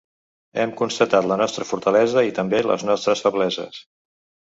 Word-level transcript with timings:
Hem 0.63 0.73
constatat 0.79 1.27
la 1.33 1.37
nostra 1.43 1.69
fortalesa 1.73 2.25
i 2.31 2.35
també 2.41 2.65
les 2.73 2.89
nostres 2.91 3.27
febleses. 3.29 3.83